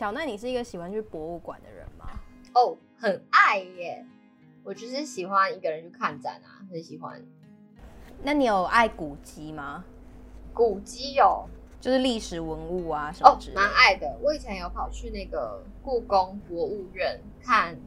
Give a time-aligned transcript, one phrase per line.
[0.00, 2.06] 小奈，你是一个喜欢去博物馆的人吗？
[2.54, 4.02] 哦，很爱耶！
[4.64, 7.22] 我就是喜欢一个人去看展啊，很喜欢。
[8.22, 9.84] 那你有爱古迹吗？
[10.54, 11.46] 古迹有，
[11.82, 13.60] 就是历史文物啊什么之类的。
[13.60, 14.16] 哦，蛮爱的。
[14.22, 17.78] 我以前有跑去那个故宫博物院看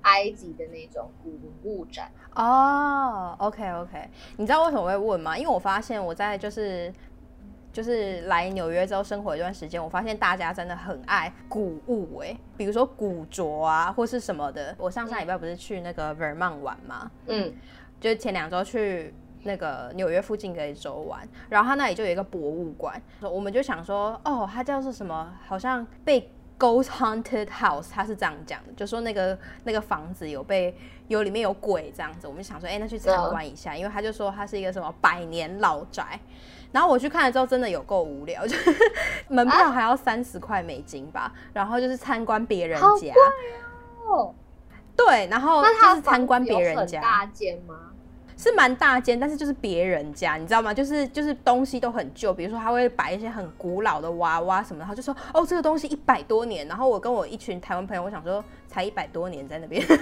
[0.00, 2.10] 埃及的那种古文物展。
[2.36, 4.08] 哦，OK OK。
[4.38, 5.36] 你知道为什么会问吗？
[5.36, 6.90] 因为我发现我在就是。
[7.72, 14.74] 就是来纽约之后生活一段时间，我发现大家真的很爱古物哎、欸，比如说古着啊，或是什么的。
[14.76, 17.10] 我上上礼拜不是去那个 Vermont 玩吗？
[17.26, 17.52] 嗯，
[18.00, 25.32] 就是前两周去那个纽约附近的一州玩，然后他那里就有一个博物馆，我们就想说，哦，它叫做什么？
[25.46, 30.76] 好像被 Ghost Haunted House，他是这样讲的，就说那个那个房子有被
[31.08, 32.26] 有里面有鬼这样子。
[32.26, 36.18] 我们想说，哎、欸，那去参观一下，因为他就说它是一个什么百年老宅。
[36.72, 38.74] 然后我去看了之后，真的有够无聊，就是
[39.28, 43.14] 门票还要三十块美金吧，啊、然后就是参观别人家，
[44.06, 44.34] 哦。
[44.96, 47.00] 对，然后就是参观别人家。
[47.00, 47.89] 大间吗？
[48.40, 50.72] 是蛮大间，但是就是别人家，你知道吗？
[50.72, 56.66] 就是就是东西都很旧，比如说他会摆一些很古老的娃娃什么的，他就说哦，这个东西一百多年。
[56.66, 59.94] 然后我跟我一群台湾朋友，我想说才一百多年在那边，不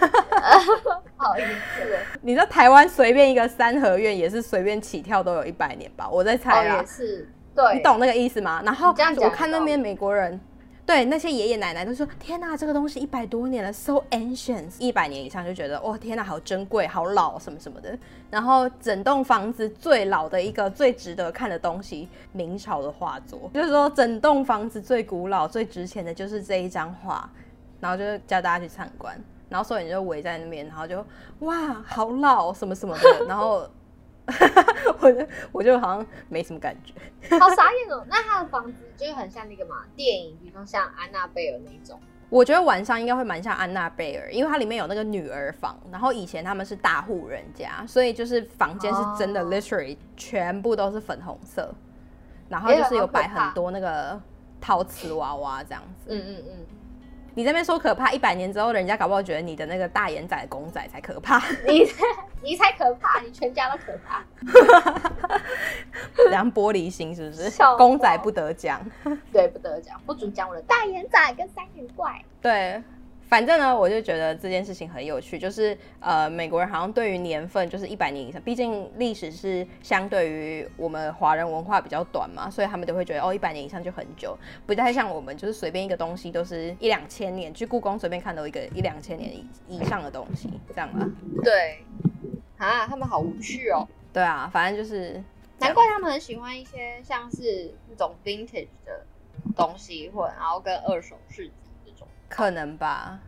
[1.16, 1.98] 好意思。
[2.22, 6.08] 你知道台湾随便一个三合院也是随便起跳都有一百年吧？
[6.08, 8.62] 我在猜啊，哦、也是，对，你懂那个意思吗？
[8.64, 10.40] 然后我看那边美国人。
[10.88, 17.94] 对那些爷爷奶奶都说：“天哪，这个东西一百多年了，so ancient，一百年以上就觉得哦，天哪，好珍贵，好老，什么什么的。”
[18.30, 27.30] 然后整栋房子最老的一个最值得看的东西，明朝的画作，就是说整栋房子最古老、最值钱的就是这一张画，
[27.80, 29.14] 然后就叫大家去参观，
[29.50, 31.04] 然后所有人就围在那边，然后就
[31.40, 33.68] 哇，好老，什么什么的，然后。
[35.00, 36.92] 我就我就好像没什么感觉，
[37.38, 38.04] 好傻眼哦。
[38.08, 41.98] 那他的房子就是很像那个嘛电影，比如说像安娜贝尔那种。
[42.30, 45.74] 我觉得晚上应该会蛮像安娜贝尔，因为它里面有那个女儿房。
[45.90, 51.74] 然后以前他们是大户人家，所以就是房间是真的，literally 全部都是粉红色。
[52.50, 54.20] 然后就是有摆很多那个
[54.60, 56.08] 陶瓷娃娃这样子。
[56.10, 56.66] 嗯嗯嗯。
[57.38, 61.40] 你这边说可怕，一百年之后，人家搞不好觉得你的那个大眼仔公仔才可怕。
[61.68, 61.88] 你
[62.42, 64.24] 你才可怕，你全家都可怕。
[66.16, 67.48] 这样玻璃心是不是？
[67.76, 68.84] 公仔不得奖。
[69.32, 72.20] 对，不得奖，不准讲我的大眼仔跟三眼怪。
[72.42, 72.82] 对。
[73.28, 84.36] 反正呢，我就觉得这件事情很有趣，就是呃，美国人好像对于年份就是一百年以上，毕竟历史是相对于我们华人文化比较短嘛，所以他们都会觉得哦，一百年以上就很久，
[84.66, 91.06] 不太像我们就是随便一个东西都是一两千年，去故宫随便看到一个一两千年以以上的东西，这样啊？
[91.44, 91.84] 对，
[92.56, 93.86] 啊，他们好无趣哦。
[94.10, 95.22] 对啊，反正就是，
[95.58, 99.04] 难怪他们很喜欢一些像是那种 vintage 的
[99.54, 101.52] 东西，或然后跟二手市集。
[102.28, 103.18] 可能吧，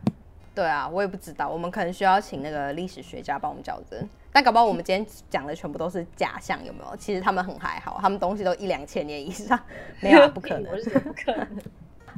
[0.53, 4.07] 对啊，我也不知道，我们可能需要请那个历史学家帮我们矫正。
[4.31, 6.95] 但搞不好我们今天讲的全部都是假象，有没有？
[6.95, 9.59] 其实他们很还好，他们东西都一两千年以上，
[9.99, 11.47] 没有， 不可能，我是不可能。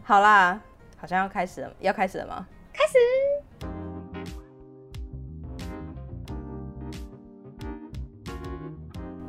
[0.03, 0.61] 好啦，
[0.97, 2.45] 好像要开始了，要开始了吗？
[2.71, 2.97] 开始。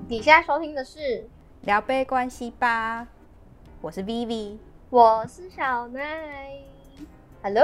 [0.07, 1.27] 你现在收听的是
[1.63, 3.09] 聊杯关系吧，
[3.81, 4.59] 我是 Vivi，
[4.91, 6.74] 我是小奈。
[7.45, 7.63] Hello，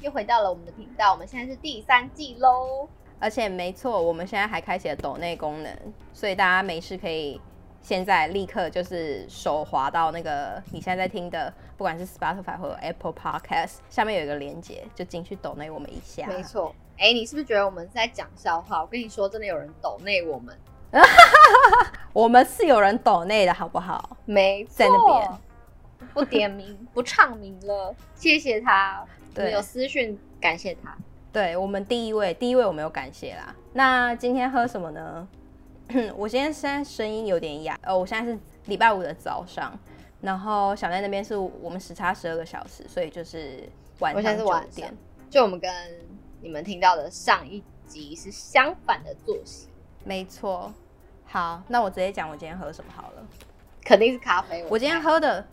[0.00, 1.12] 又回到了我们的频道。
[1.12, 2.88] 我们现在是第三季喽，
[3.20, 5.70] 而且没错，我们现在还开启了抖内功能，
[6.14, 7.38] 所以大家没事可以
[7.82, 16.26] 现在立刻就是手滑到那个你现在在听的，不管是 Spotify 或者 Apple Podcast，下面有一个连接，就进去抖内我们一下。
[16.26, 18.80] 没错，哎、欸，你是不是觉得我们在讲笑话？
[18.80, 20.58] 我跟你说，真的有人抖内我们，
[22.14, 24.16] 我们是有人抖内的好不好？
[24.24, 25.30] 没错，在那边。
[26.12, 29.04] 不点名，不唱名了，谢谢他。
[29.34, 30.96] 对，有私讯感谢他。
[31.32, 33.54] 对，我们第一位，第一位我没有感谢啦。
[33.72, 35.26] 那今天喝什么呢？
[36.16, 39.78] 我今天现在声音有点哑，呃，我现在是礼拜五的早上，
[40.20, 43.68] 然后小奈那边是我们时差十二个小时，所以就是
[44.00, 44.94] 晚上九点。
[45.30, 45.70] 就我们跟
[46.42, 49.68] 你们听到的上一集是相反的作息。
[50.04, 50.72] 没错。
[51.24, 53.26] 好，那我直接讲我今天喝什么好了。
[53.82, 54.64] 肯定是咖啡。
[54.68, 55.46] 我今天喝的。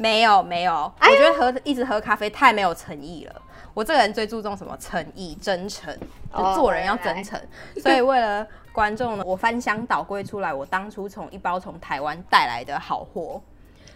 [0.00, 3.42] 没有没有，哎、我觉得喝一直喝咖啡太没有诚意了。
[3.74, 4.74] 我这个人最注重什么？
[4.78, 5.94] 诚意、真诚，
[6.34, 7.38] 就做人要真诚。
[7.74, 7.82] Oh.
[7.82, 13.42] 所以为了观众呢，我翻箱倒柜出来，我当初从一包从台湾带来的好货，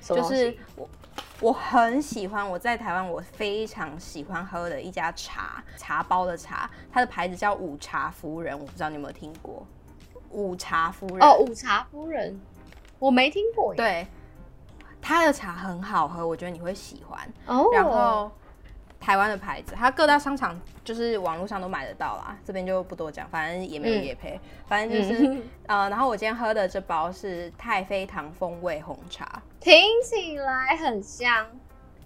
[0.02, 0.86] 就是我
[1.40, 9.66] 我很喜欢我在台湾我非常喜欢喝的一家茶茶包的茶，它的牌子叫午茶夫人，我不知道你有没有听过？
[10.30, 12.38] 午茶夫人哦，午茶夫人，
[12.98, 13.74] 我没听过。
[13.74, 14.06] 对。
[15.06, 17.20] 它的茶很好喝，我觉得你会喜欢。
[17.44, 18.30] 哦，然后
[18.98, 31.46] 台湾的牌子，它各大商场就是网络上都买得到啦，这边就不多讲，反正也没有也配，嗯、反正就是、嗯、 呃，然后我今天喝的这包是太妃糖风味红茶，听起来很香。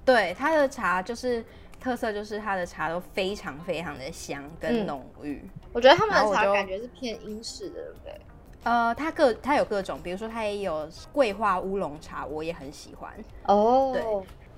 [0.04, 1.44] 对，它的茶就是
[1.80, 5.50] 特色，就是它的茶都非常非常的香跟浓郁、嗯。
[5.72, 8.20] 我觉得他们的茶感觉是偏英式的，对不对？
[8.68, 13.12] 呃，它各它有各种，比如说它也有桂花乌龙茶，我也很喜欢
[13.44, 13.92] 哦。
[13.94, 14.02] 对。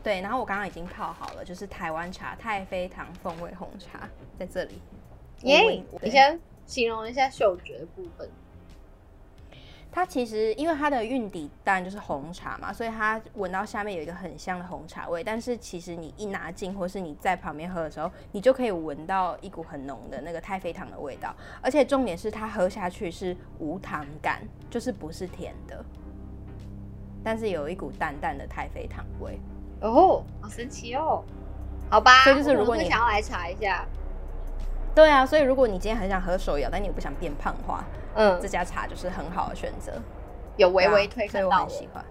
[0.03, 4.09] 对，然后我刚刚已经泡好了，就是台湾茶太妃糖风味红茶
[4.39, 4.81] 在这里。
[5.43, 5.61] 耶
[6.01, 8.27] 你先形容一下嗅觉的部分。
[9.93, 15.25] 它其实因为它的韵底当然就是红茶嘛，所以它闻到下面有一个很香的红茶味。
[15.25, 21.35] 但是其实你一拿进，或是你在旁边喝的时候，你就可以闻到一股很浓的那个太妃糖的味道。
[21.61, 25.85] 而且重点是它喝下去是无糖感，就是不是甜的，
[27.25, 29.41] 但是有一股淡淡的太妃糖味。
[29.81, 31.25] 哦，好神奇哦！
[31.89, 33.85] 好吧，所以就是如果你想要来查一下，
[34.95, 37.85] 对啊，所以如果你今天很想喝手摇，但你又不想变胖的话，
[38.15, 39.93] 嗯，这家茶就是很好的选择。
[40.57, 42.05] 有微微推以我很喜欢。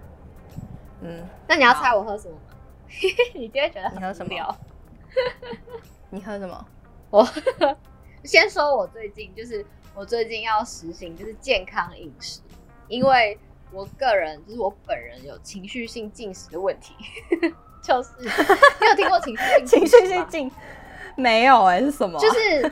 [1.02, 2.54] 嗯，那你要猜我喝什么吗？
[3.34, 4.56] 你今天觉得你喝什么？
[6.10, 6.66] 你喝什么？
[7.10, 7.26] 我
[8.24, 9.64] 先说，我最近就是
[9.94, 12.40] 我最近要实行就是健康饮食，
[12.88, 13.38] 因为。
[13.72, 16.92] 我个人就是我本人有情绪性进食的问题，
[17.80, 18.26] 就是你
[18.88, 20.50] 有听过情绪性情绪性进？
[21.14, 22.18] 没有哎、欸，是什么？
[22.18, 22.62] 就是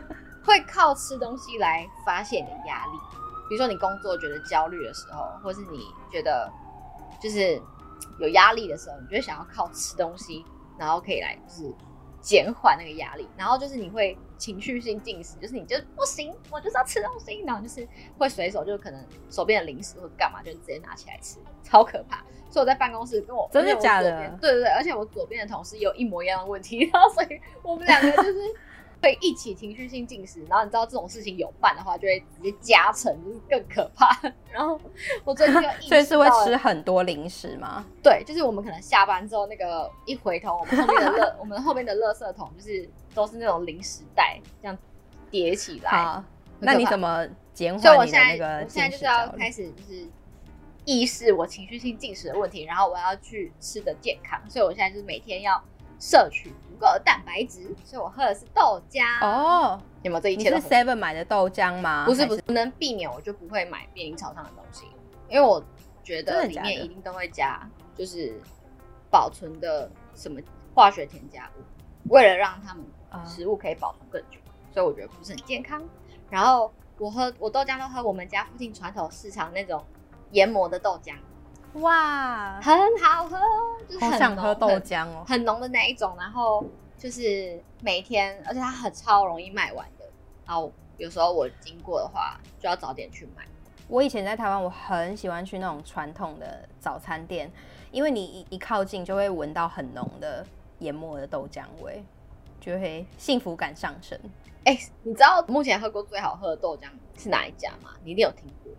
[0.45, 2.99] 会靠吃东西来发泄你的压力，
[3.49, 6.50] 比如说你工作觉得焦虑的时候，或是你觉得
[7.21, 7.61] 就是
[8.21, 10.45] 有压力的时候，你就会想要靠吃东西，
[10.79, 11.75] 然后可以来就是。
[12.21, 17.87] 减缓那个压力，然后就是你会情绪性进食，就是你就不行，我就是要吃东西，然后就是
[18.19, 22.17] 会随手就可能手边的零食或者干嘛，就直接拿起来吃，超可怕。
[22.51, 24.11] 所以我在办公室跟我真的假的？
[24.41, 28.39] 对对对，而且我左边的同事也有一模一样的问题， 然后所以我们两个就是。
[29.00, 34.09] 会一起情绪性进食，然后你知道这种事情有伴的话，就会直接加成，就是更可怕。
[34.50, 34.81] 然后
[35.25, 37.85] 我最近就意识到， 所以是会吃很多零食吗？
[38.03, 44.77] 对，就是我们可能下班之后，那个一回头，我们后面的垃，我们后面的垃圾桶就是都是那种零食袋，这样
[45.31, 45.91] 叠起来。
[45.91, 46.25] 好，
[46.59, 47.25] 那你怎么
[47.55, 48.65] 减缓你的那个？
[48.65, 50.09] 我现在就是要开始就是
[50.85, 55.62] 意识我情绪性进食的问题，然后我要去吃的健康，所以我现在就是每天要
[56.01, 56.53] 摄取。
[56.79, 59.81] 够的蛋白质，所以我喝的是豆浆哦。
[60.03, 60.49] 有没有这一切？
[60.49, 62.05] 你是 Seven 买的豆浆吗？
[62.07, 64.87] 不是，不是，不能避免，我就不会买便利超商的东西，
[65.29, 65.63] 因为我
[66.05, 68.41] 觉得里面一定都会加，就是
[69.11, 70.41] 保存的什么
[70.75, 72.85] 化学添加物，为了让他们
[73.27, 74.39] 食物可以保存更久，
[74.73, 75.83] 所以我觉得不是很健康。
[76.31, 79.85] 然后我喝我豆浆都喝我们家附近传统市场那种
[80.31, 81.15] 研磨的豆浆。
[81.75, 83.38] 哇，很好喝，
[83.88, 86.15] 就是很想喝豆浆哦，很浓的那一种。
[86.19, 86.65] 然后
[86.97, 90.05] 就是每天，而且它很超容易卖完的。
[90.47, 93.47] 然后有时候我经过的话，就要早点去买。
[93.87, 97.50] 我以前在台湾，我很喜欢去那种传统的早餐店，
[97.91, 100.44] 因为你一一靠近就会闻到很浓的
[100.81, 102.05] 研磨的豆浆味，
[102.61, 104.19] 就会幸福感上升。
[104.65, 107.91] 哎、欸，你知道目前喝过最好喝的豆浆是哪一家吗？
[108.05, 108.73] 你一定有听过。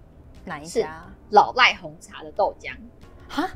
[0.50, 1.06] 哪一家？
[1.30, 2.76] 老赖红茶的豆浆，
[3.30, 3.48] 哈，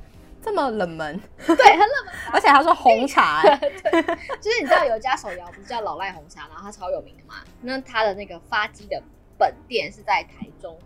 [0.44, 1.20] 这么冷门？
[1.38, 2.14] 对，很冷门。
[2.32, 4.02] 而且他说红茶， 欸，对，
[4.40, 7.38] 就是你知道有一家手摇不是叫老赖红茶，然后它超有名的嘛。
[7.62, 9.02] 那它的那个发迹的
[9.40, 10.78] 本店是在台中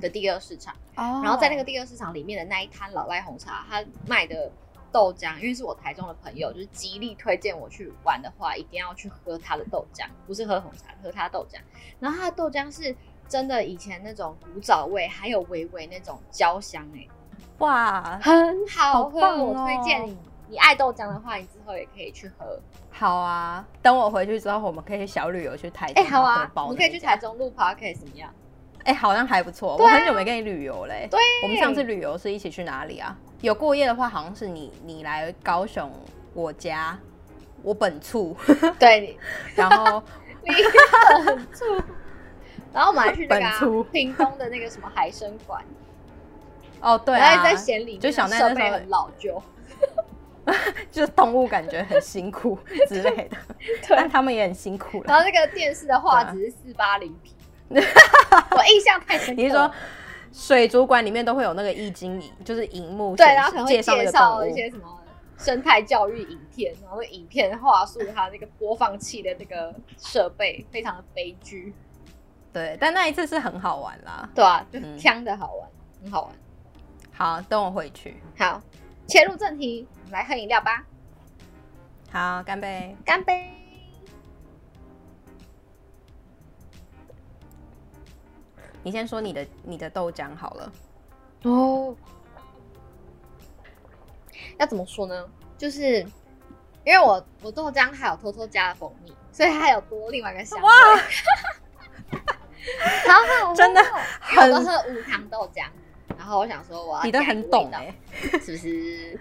[0.00, 4.50] 的第二市场，哦，然后在那个第二市场里面的那一摊老赖红茶，它卖的
[4.90, 11.60] 豆浆，因为是我台中的朋友，就是极力推荐我去玩的话，一定要去喝它的豆浆，不是喝红茶，喝它的豆浆。
[12.00, 12.96] 然后它的豆浆是。
[13.28, 17.06] 真的，以前那种古早味，还有微微那种焦香哎，
[17.58, 20.16] 哇，很好喝，好哦、我推荐你。
[20.46, 22.60] 你爱豆浆的话，你之后也可以去喝。
[22.90, 26.02] 好啊，等我回去之后，我们可以小旅游去台中。
[26.02, 28.30] 哎、欸，好啊，我们可以去台中路 podcast 怎么样？
[28.84, 29.72] 哎、欸，好像还不错。
[29.72, 31.08] 啊、我很久没跟你旅游嘞。
[31.10, 33.16] 对，我们上次旅游是一起去哪里啊？
[33.40, 35.90] 有过夜的话，好像是你你来高雄
[36.34, 36.96] 我家，
[37.62, 38.36] 我本处。
[38.78, 39.18] 对，
[39.56, 40.02] 然后
[40.44, 40.52] 你
[41.24, 41.82] 本厝。
[42.74, 43.58] 然后我们还去那个、啊、
[43.92, 45.64] 屏东的那个什么海生馆，
[46.80, 49.40] 哦对啊，在嫌里就小那时候很老旧，
[50.90, 53.36] 就是动物感觉很辛苦之类的，
[53.88, 55.04] 但他们也很辛苦。
[55.04, 57.32] 然后那个电视的画质是四八零 P，
[57.70, 59.36] 我印象太深。
[59.36, 59.70] 你是说
[60.32, 65.00] 水族馆里面都会有那个液晶仪，就是荧幕对，然后可能会介绍一些什么
[65.38, 71.72] 生态教育影片，然后影片话术它那个播放器的那个设备非常的悲剧。
[72.54, 74.28] 对，但那一次是很好玩啦。
[74.32, 75.68] 对啊，就枪的好玩，
[76.04, 76.34] 很好玩。
[77.12, 78.16] 好，等我回去。
[78.38, 78.62] 好，
[79.08, 80.84] 切入正题，来喝饮料吧。
[82.12, 82.96] 好，干杯！
[83.04, 83.50] 干杯！
[88.84, 90.72] 你先说你的，你的豆浆好了。
[91.42, 91.96] 哦，
[94.58, 95.28] 要怎么说呢？
[95.58, 95.98] 就是
[96.84, 100.68] 因为我我豆浆还有偷偷加了蜂蜜，所以它有多另外一个香味。
[103.06, 103.80] 哇，好好，真的，
[104.20, 105.64] 很我都喝无糖豆浆。
[106.16, 107.94] 然后我想说，我要你都很懂哎，
[108.40, 109.20] 是不是？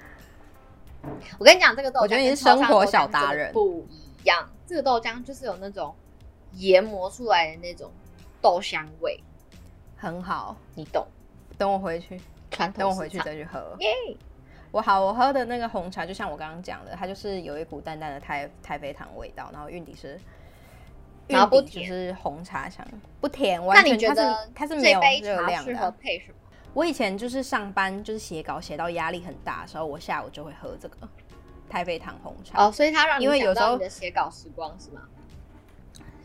[1.37, 4.49] 我跟你讲，这个豆浆，我觉得你是生活小达人，不一样。
[4.65, 5.93] 这个豆浆就是有那种
[6.53, 7.91] 研磨出来的那种
[8.41, 9.21] 豆香味，
[9.97, 11.05] 很好，你懂。
[11.57, 12.19] 等我回去，
[12.75, 13.75] 等我回去再去喝。
[13.79, 13.89] 耶！
[14.71, 20.19] 我好，我喝的那个红茶，就像我刚刚讲的，它就是有一股淡淡的太太妃糖味道，然后韵底是，
[21.27, 22.85] 然后不甜，就是红茶香，
[23.21, 23.63] 不甜。
[23.65, 25.91] 完全它是它是没有热量的。
[25.99, 26.35] 配什么？
[26.73, 30.97] 我以前就是上班就是写稿写到压力很大的时候，我下午就会喝这个
[31.69, 32.65] 太妃糖红茶。
[32.65, 35.01] 哦，所以它让你想到你的写稿时光是吗？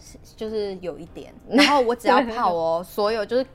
[0.00, 1.35] 是，就是有一点。
[1.49, 3.47] 然后我只要泡 哦，所有就是。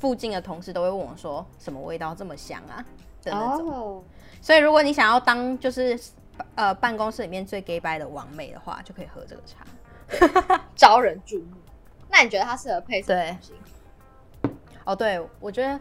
[0.00, 2.82] 附近的同事都会问我说：“什么味道这么香啊？”
[3.22, 3.70] 的那种。
[3.70, 4.02] Oh.
[4.40, 5.96] 所以如果你想要当就是
[6.54, 9.64] 呃办公室里面最 gay 白的王美的话，就可以喝这个茶，
[10.76, 11.56] 招人注目。
[12.10, 13.52] 那你觉得它适合配什么东西？
[14.84, 15.78] 哦，对，我觉得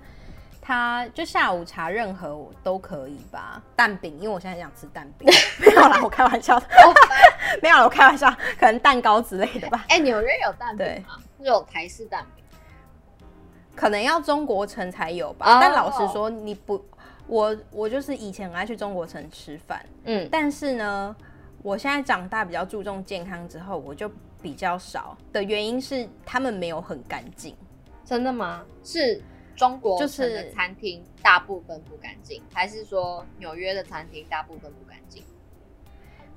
[0.62, 3.62] 它就下午茶任何我都可以吧。
[3.76, 5.28] 蛋饼，因为我现在想吃蛋饼，
[5.60, 6.66] 没有啦，我开玩笑的。
[6.86, 6.96] Oh,
[7.62, 9.86] 没有啦，我开玩笑，可能蛋糕之类的吧。
[9.90, 11.18] 哎、欸，纽约有蛋饼吗？
[11.40, 12.44] 有台式蛋饼。
[13.76, 15.58] 可能要中国城才有吧，oh.
[15.60, 16.86] 但老实说，你不，
[17.26, 21.16] 我我就是以前很爱去中国城吃饭，嗯，但是呢，
[21.64, 24.10] 我现在长大比较注重健康之后，我就
[24.42, 27.56] 比较少的原因是他们没有很干净。
[28.04, 28.66] 真的吗？
[28.84, 29.22] 是
[29.56, 35.24] 中国就是餐厅大部分不干净，还是说纽约的餐厅大部分不干净？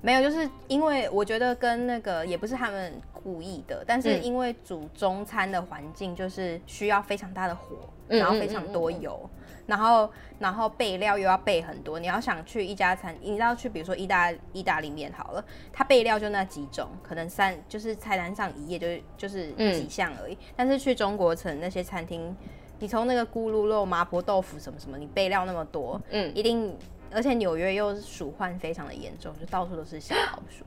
[0.03, 7.77] 没有，就是因为我觉得跟那个也不是他们故意的，但是因为煮中餐的环境就是需要非常大的火，
[8.09, 11.99] 嗯、然后非常多油，嗯嗯嗯嗯、然后然后备料又要备很多。
[11.99, 20.35] 你要想去一家餐，你要去比如说意大意大利面好了，它备料就那几种，可能三就是菜单上一页就是就是几项而已。
[20.35, 22.37] 嗯、但是去中国城那些餐厅，
[22.79, 26.77] 你从那个咕噜肉、麻婆豆腐什么什么，你备料那么多，嗯，一定。
[27.13, 30.65] 而且纽约又是鼠患非常的严重，就到处都是小老鼠。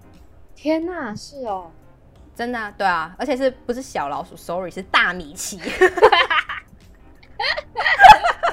[0.56, 1.70] 天哪，是哦，
[2.34, 5.60] 真的啊，对啊，而且是不是小老鼠？Sorry，是大米奇。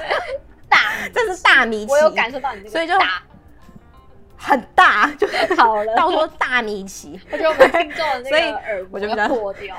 [0.69, 0.79] 大，
[1.13, 3.23] 这是大米奇，我有感受到你这个，所以就大
[4.37, 7.19] 很大，就 好了，到时候大米奇。
[7.31, 9.75] 我觉得我们听众的那个耳膜要破掉。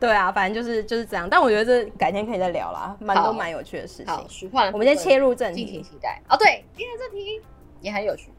[0.00, 1.28] 对啊，反正就是就是这样。
[1.28, 4.50] 但我觉得这改天可以再聊啦，蛮多蛮有趣的事情。
[4.52, 6.20] 好，我们先切入正题，敬请期待。
[6.28, 7.42] 哦，对，今天这题
[7.80, 8.32] 也很有趣。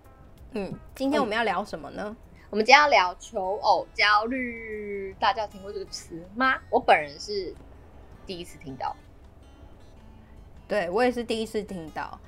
[0.53, 2.03] 嗯，今天我们要聊什么呢？
[2.05, 2.15] 嗯、
[2.49, 5.15] 我们今天要聊求偶焦虑。
[5.19, 6.55] 大家有听过这个词吗？
[6.71, 7.53] 我本人是
[8.29, 8.95] 第一次听到。
[10.67, 12.19] 对，我也是第一次听到。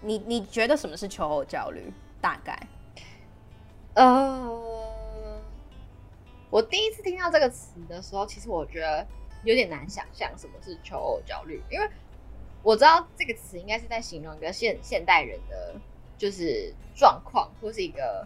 [0.00, 1.92] 你你觉得什么是求偶焦虑？
[2.20, 2.56] 大概？
[3.94, 4.62] 呃。
[6.48, 9.04] 我第一次听到这个词的时候，其实我觉得
[9.42, 11.90] 有点难想象什么是求偶焦虑，因为
[12.62, 15.74] 我知道这个词应该是在形容一个现现代人的，
[16.16, 18.24] 就是状况或是一个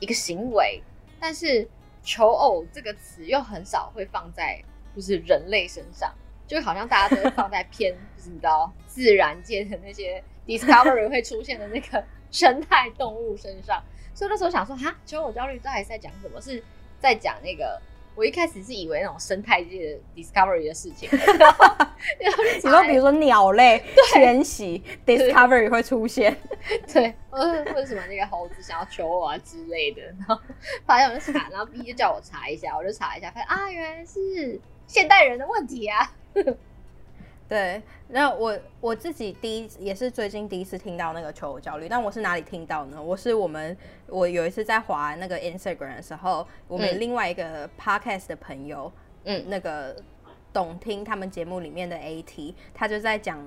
[0.00, 0.82] 一个行为，
[1.18, 1.66] 但是
[2.02, 4.62] 求偶这个词又很少会放在
[4.94, 6.12] 就是人类身上，
[6.48, 12.02] 就好像大家都会放在偏 就是你知道自然界的那些 Discovery 会出现的那个
[12.32, 13.80] 生态动物身上，
[14.14, 16.40] 所以那时候想说哈，求偶焦虑到底是在讲什么？
[16.40, 16.60] 是？
[17.00, 17.80] 在讲那个，
[18.16, 23.80] 我一开始是以为那种生态界的 discovery 的事情， 你说比如说鸟类
[24.12, 26.36] 迁徙，discovery 会出现，
[26.92, 30.36] 对，或者或者什么那个猴子想要求偶啊之类的，然后
[30.84, 36.12] 发现我就查，然后 B 就叫我查一下，我就查一下，发现啊，原来是现代人的问题啊。
[37.48, 43.02] 对，那我我自己第一也是最近第一次听到那个求偶焦虑，但我是哪里听到呢？
[43.02, 43.74] 我是我们
[44.06, 48.92] 我有一次在滑那个 Instagram 的时候，我们另外一个 Podcast 的朋友，
[49.24, 49.96] 嗯，那个
[50.52, 53.42] 懂听他们节目里面的 AT，他就在讲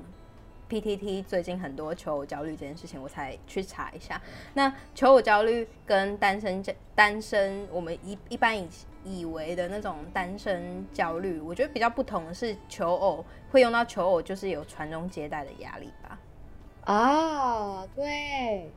[0.67, 4.19] PTT 最近很多求偶焦虑这件事情，我才去查一下。
[4.55, 6.63] 那求偶焦虑跟单身
[6.95, 8.67] 单身，我们一一般以
[9.03, 16.19] 以为的那种单身焦虑，我觉得比较不同的是求偶会用到求偶，就是有传宗接代的压力吧？
[16.85, 18.71] 啊，对，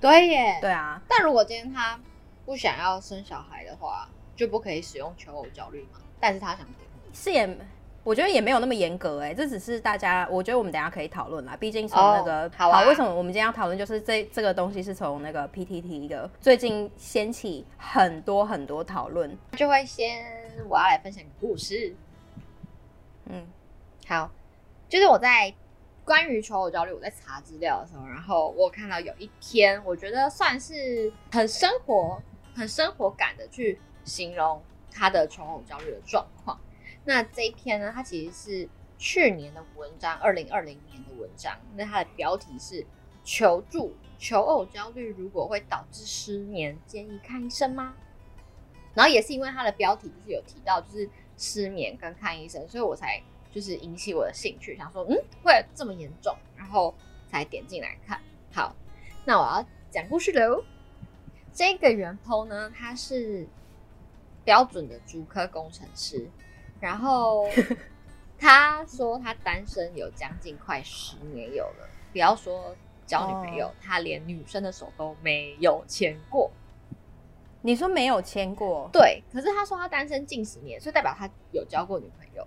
[0.00, 1.02] 对耶，对啊。
[1.08, 1.98] 但如果今天他
[2.44, 6.00] 不想要生小孩的话，就不可以使用求偶焦虑吗？
[6.20, 7.58] 但是他想结婚，是也。
[8.04, 11.54] 我觉得也没有那么严格哎、欸，这只是大家，我觉得我们等下可以讨论啦。
[11.56, 13.76] 毕竟从那个、oh, 好，啊、好，为什么我们今天要讨论？
[13.76, 20.24] 就是这这个东西是从那个 PTT 的最近掀起很多很多讨论，就会先
[20.68, 21.94] 我要来分享一个故事。
[23.26, 23.46] 嗯，
[24.06, 24.30] 好，
[24.88, 25.52] 就是我在
[26.02, 32.22] 关于求偶焦虑，我在查资料的时候，然后我看到有一篇，我觉得算是很生活、
[32.54, 36.58] 很生活感的去形容他的求偶焦虑的状况。
[37.08, 41.58] 那这一篇呢，它其实是去年的文章，二零二零年的文章。
[41.74, 42.84] 那它的标题是
[43.24, 47.94] “求助求偶焦虑如果会导致失眠，建议看医生吗？”
[48.92, 56.94] 然后也是因为它的标题就是有提到，就是失眠跟看医生，所以我才就是引起我的兴趣，想说嗯，会这么严重，然后
[57.30, 58.20] 才点进来看。
[58.52, 58.76] 好，
[59.24, 60.62] 那我要讲故事喽。
[61.54, 63.48] 这个原 PO 呢，他是
[64.44, 66.28] 标准的主科工程师，
[66.80, 67.48] 然后
[68.38, 72.74] 他说他单身有将近快十年有了，不要说
[73.06, 76.50] 交女朋友，哦、他连女生的手都没有牵过。
[77.62, 78.88] 你说没有牵过？
[78.92, 82.46] 对，可是他说他单身近十年，所以代表他有交过女朋友。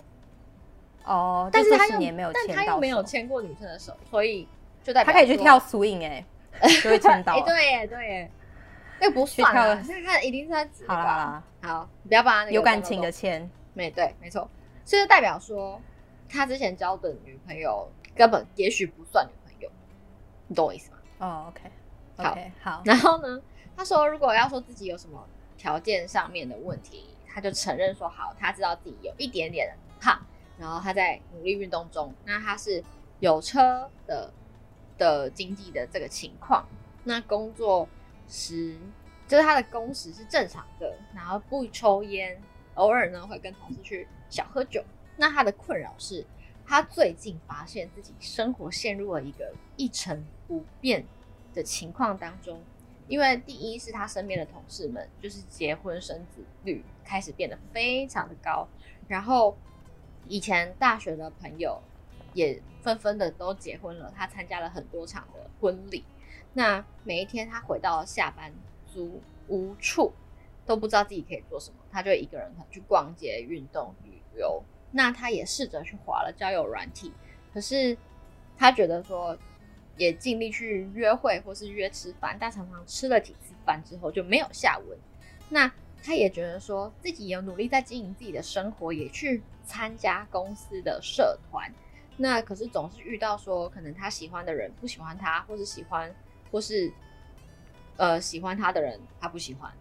[1.03, 4.47] 哦，但是他又没有，但他又没有牵过女生的手，所以
[4.83, 6.25] 就代表他可以去跳 swing 哎、
[6.61, 7.33] 欸，就会 牵到。
[7.33, 8.31] 哎、欸，对耶，对耶，
[9.01, 10.93] 那个不算了，那他一定是他指的。
[10.93, 13.50] 好啦，好，你不要把他那个有感情的牵。
[13.73, 14.49] 没对，没错，
[14.85, 15.81] 所以就代表说
[16.27, 19.69] 他之前交的女朋友根本也许不算女朋友，
[20.47, 20.97] 你懂我意思吗？
[21.19, 21.61] 哦，OK，
[22.17, 23.41] 好 okay, 好，然后呢？
[23.73, 25.25] 他说：“如果要说自己有什么
[25.57, 30.21] 条件上面的问题，他就承认说好，他知道自己有一点点的胖，
[30.59, 32.13] 然后他在努力运动中。
[32.25, 32.83] 那他是
[33.21, 34.31] 有车的
[34.97, 36.67] 的经济的这个情况，
[37.05, 37.87] 那工作
[38.27, 38.77] 时
[39.25, 42.39] 就是他的工时是正常的，然后不抽烟，
[42.75, 44.83] 偶尔呢会跟同事去小喝酒。
[45.17, 46.25] 那他的困扰是，
[46.65, 51.05] 他最近发现自己生活陷入了一个一成不变
[51.53, 52.61] 的情况当中。”
[53.07, 58.65] 因为第一是他身边的同事们，就是结婚生子率开始变得非常的高，
[59.09, 59.57] 然后
[60.29, 61.81] 以前大学的朋友
[62.33, 66.05] 也纷纷的都结婚了，他参加了很多场的婚礼。
[66.53, 68.53] 那每一天他回到下班
[68.87, 70.13] 租屋处，
[70.65, 74.63] 都不知道自己可以做什么，他就一个人去逛街、运动、旅游。
[74.91, 77.11] 那他也试着去滑了交友软体，
[77.53, 77.97] 可是
[78.57, 79.37] 他觉得说。
[79.97, 84.97] 也尽力去约会或是约吃饭，但常常吃了几次饭之后就没有下文。
[85.50, 85.71] 那
[86.01, 91.71] 他也觉得说自己有努力在经营自己的生活，也去参加公司的社团，
[92.17, 96.11] 那可是总是遇到说可能他喜欢的人不喜欢他，或是喜欢
[96.50, 96.91] 或是
[97.97, 99.71] 呃喜欢他的人他不喜欢，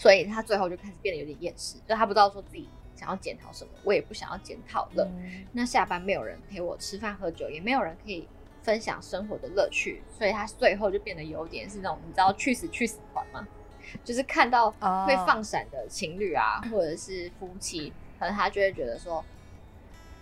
[0.00, 5.04] 所以他最后就开始变得有点厌世，就他不知道说自己想要检讨什么，我也不想要检讨了。
[5.04, 5.44] 嗯。
[5.52, 8.26] 那下班没有人陪我吃饭喝酒，也没有人可以。
[8.62, 13.48] 分享生活的乐趣，所以他最后就变得有点是那种你知道去死去死团吗？
[14.04, 16.72] 就是看到会放闪的情侣啊，oh.
[16.72, 19.24] 或者是夫妻，可能他就会觉得说，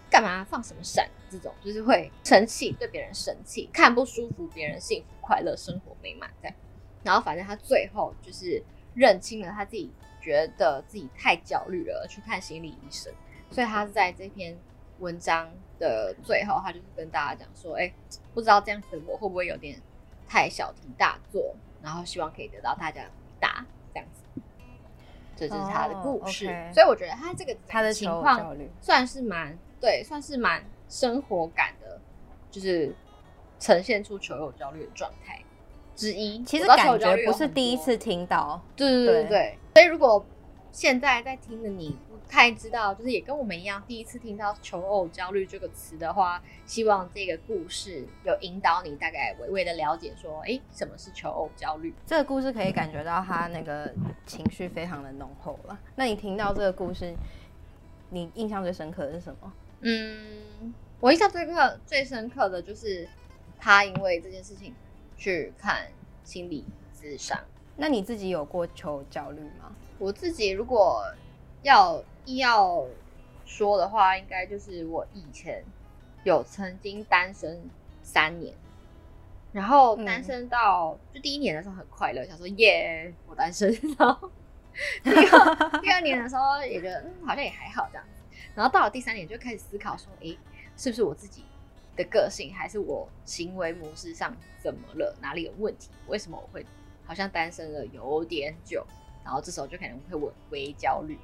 [0.09, 1.11] 干嘛放什么闪？
[1.29, 6.57] 这种就是会生气，对别人生气，看不舒服别人幸福快乐生活美满这样。
[7.03, 8.63] 然后反正他最后就是
[8.99, 13.13] 认清了他自己，觉得自己太焦虑了，去看心理医生。
[13.51, 14.57] 所以他在这篇
[14.99, 17.95] 文章的最后，他就是跟大家讲说：“哎、欸，
[18.35, 19.81] 不知道这样子我会不会有点
[20.29, 21.55] 太小题大做？
[21.81, 24.43] 然后希望可以得到大家的回答，这样子。
[25.37, 26.47] 这就是他的故事。
[26.49, 26.75] Oh, okay.
[26.75, 32.01] 所以我觉得他这个他的情况算是蛮对，算是蛮生活感的，
[32.51, 32.93] 就是
[33.61, 35.41] 呈现出求有焦虑的状态
[35.99, 36.43] 之一。
[36.45, 39.59] 其实感觉不是第一次听到，对对对对。
[39.75, 40.25] 所以如果
[40.71, 42.17] 现在在听的你不。
[42.31, 51.95] 太知道，就是也跟我们一样，第一次听到“求偶焦虑”这个词的话，希望这个故事有引导你大概微微的了解，说，哎，什么是求偶焦虑？
[52.07, 53.91] 这个故事可以感觉到他那个
[54.27, 55.79] 情绪非常的浓厚了。
[55.97, 57.15] 那你听到这个故事，
[58.11, 59.51] 你印象最深刻的是什么？
[59.81, 63.09] 嗯，我印象最刻最深刻的就是
[63.59, 64.75] 他因为这件事情
[65.19, 65.89] 去看
[66.25, 67.39] 心理咨商。
[67.77, 69.75] 那你自己有过求焦虑吗？
[69.99, 71.05] 我自己如果
[71.63, 72.03] 要。
[72.37, 72.85] 要
[73.47, 75.65] 说的话，应该就是我以前
[76.25, 77.59] 有曾经单身
[78.03, 78.55] 三年，
[79.51, 83.73] 然后单身到、嗯、就第一年的时候很快乐，想说耶，我单身。
[83.97, 84.31] 然后
[85.03, 88.05] 第二第二年的时候也觉得嗯，好像也还好这样。
[88.55, 90.37] 然后到了第三年就开始思考说，诶，
[90.77, 91.47] 是不是我自己
[91.99, 95.91] 的个性，还是我行为模式上怎么了，哪里有问题？
[96.07, 96.65] 为什么我会
[97.05, 98.87] 好像单身了有点久？
[99.23, 101.19] 然后这时候就可能会微微焦虑。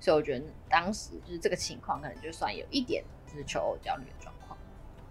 [0.00, 4.58] 所以我觉得当时就是这个情况，可能就算有一点就是求偶焦虑的状况。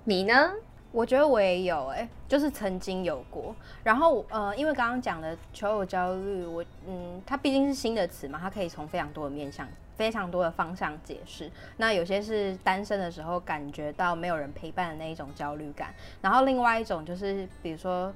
[0.03, 0.51] 你呢？
[0.91, 3.55] 我觉得我也有、欸，哎，就是曾经有过。
[3.83, 9.67] 然后呃，因为刚刚讲的求偶焦虑，我嗯，它毕竟是新的词嘛，它可以从非常多的面向
[9.99, 11.51] 非常多的方向解释。
[11.75, 18.13] 那有些是单身的时候感觉到没有人陪伴的那一种焦虑感，然后另外一种就是，比如说，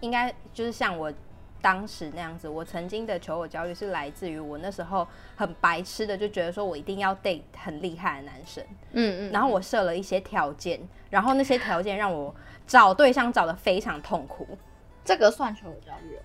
[0.00, 1.12] 应该就是像我
[1.60, 12.34] 当时那样子，我曾经的求偶焦虑是来自于我那时候很白痴的，就觉得说我一定要 date 很厉害的男生，嗯嗯，然后我设了一些条件，然后那些条件让我
[12.66, 14.56] 找对象找得非常痛苦。
[15.04, 16.18] 这个算求偶焦虑？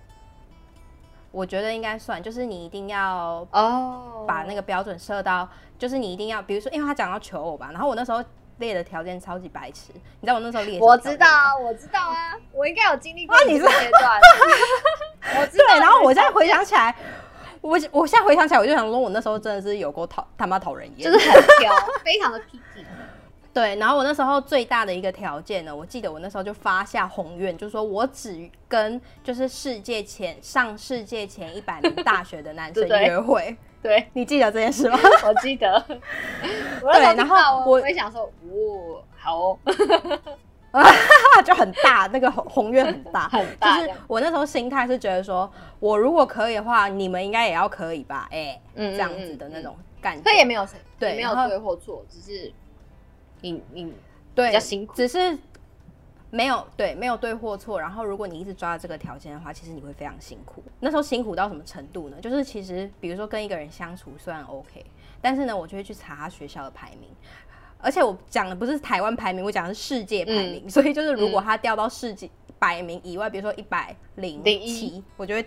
[1.32, 8.22] 我觉得应该算，就是你一定要哦，把那个标准设到，就是你一定要，比如说，因为他讲要求偶吧，然后我那时候
[8.58, 10.80] 列的条件超级白痴，你知道我那时候列？
[10.80, 14.20] 我知道啊，我知道啊，我应该有经历过你这个阶段。
[15.36, 15.64] 我知道。
[15.68, 16.94] 对，然后我现在回想起来，
[17.60, 21.72] 我我现在回想起来，我就想说，我那时候真的是有够讨他妈讨人厌，就是很挑，
[22.04, 22.84] 非常的 picky。
[23.52, 33.56] 对，然后我那时候最大的一个条件呢，我记得我那时候就发下宏愿，就是说我只跟就是世界前上世界前一百名大学的男生 约会。
[33.82, 34.98] 对，你记得这件事吗？
[35.26, 35.82] 我记得。
[35.88, 39.58] 对，然后我会想说，哦，好
[40.72, 43.78] 哦，就很大，那个宏愿很大，很大。
[43.78, 48.28] 就是我那时候心态是觉得说，我如果可以的话，你们应该也要可以吧？
[48.30, 50.22] 哎，嗯，这样子的那种感觉。
[50.24, 52.52] 这也没有谁，对，没有对或错，只是。
[53.42, 53.92] 你你
[54.34, 55.36] 对比较辛苦，只是
[56.30, 57.80] 没有对没有对或错。
[57.80, 60.62] 然后如果你一直抓着这个条件的话，其实你会非常辛苦。
[60.78, 62.16] 那时候辛苦到什么程度呢？
[62.20, 64.84] 就是其实比如说跟一个人相处虽然 OK，
[65.20, 67.08] 但是呢，我就会去查他学校的排名。
[67.82, 70.62] 而且我讲的不是台湾排名，我讲的是世界排名。
[70.64, 75.44] 嗯、所以就是如果他掉到世界百名以外，嗯、比如说一百零七，我就会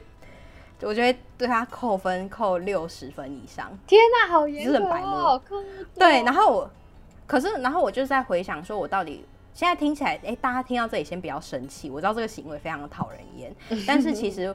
[0.81, 3.71] 我就会对他扣分扣六十分以上。
[3.85, 5.41] 天哪，好严格哦！
[5.95, 6.71] 对，然后我。
[7.25, 11.89] 可是，然后我就在回想，说我到底现在听起来，哎，大家听到这里先不要生气。
[11.89, 13.55] 我知道这个行为非常的讨人厌，
[13.87, 14.53] 但是其实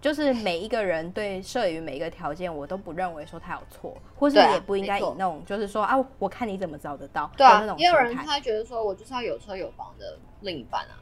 [0.00, 10.94] 就是每一个人对设于每一个条件，我都不认为说他有错，或是也不应该以那种就是说啊，我看你怎么找得到，对啊，也有人他觉得说我就是要有车有房的另一半啊，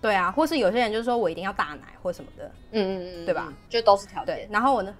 [0.00, 3.50] 对啊，或是有些人就是说我一定要大奶或什么的，嗯嗯嗯，对吧？
[3.70, 4.36] 就都是条件。
[4.36, 4.94] 对，然后我呢？